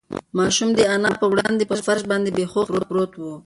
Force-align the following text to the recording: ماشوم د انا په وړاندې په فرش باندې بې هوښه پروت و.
ماشوم 0.37 0.69
د 0.75 0.79
انا 0.95 1.11
په 1.19 1.25
وړاندې 1.31 1.63
په 1.69 1.75
فرش 1.85 2.03
باندې 2.11 2.29
بې 2.35 2.45
هوښه 2.51 2.79
پروت 2.89 3.11
و. 3.17 3.21